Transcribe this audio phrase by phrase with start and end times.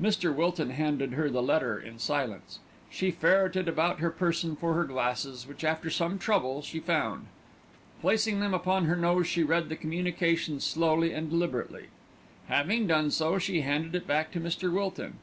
[0.00, 0.32] Mr.
[0.32, 2.60] Wilton handed her the letter in silence.
[2.90, 7.26] She ferreted about her person for her glasses, which after some trouble she found.
[8.00, 11.86] Placing them upon her nose she read the communication slowly and deliberately.
[12.46, 14.72] Having done so she handed it back to Mr.
[14.72, 15.18] Wilton.